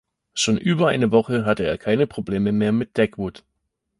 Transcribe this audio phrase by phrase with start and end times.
[0.33, 3.43] Schon über eine Woche hatte er keine Probleme mehr mit Dagwood.